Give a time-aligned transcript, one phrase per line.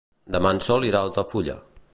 [0.35, 1.61] Demà en Sol irà a Altafulla.